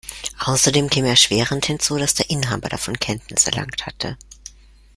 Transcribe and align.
Außerdem 0.39 0.89
käme 0.89 1.09
erschwerend 1.09 1.67
hinzu, 1.67 1.95
dass 1.99 2.15
der 2.15 2.27
Inhaber 2.31 2.69
davon 2.69 2.97
Kenntnis 2.97 3.45
erlangt 3.45 3.85
hatte. 3.85 4.17